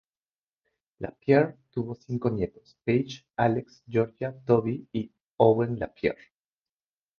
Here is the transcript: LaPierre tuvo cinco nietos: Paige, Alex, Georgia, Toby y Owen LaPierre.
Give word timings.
LaPierre 0.99 1.53
tuvo 1.69 1.93
cinco 1.93 2.31
nietos: 2.31 2.75
Paige, 2.83 3.23
Alex, 3.35 3.83
Georgia, 3.87 4.33
Toby 4.47 4.87
y 4.91 5.11
Owen 5.37 5.77
LaPierre. 5.77 6.31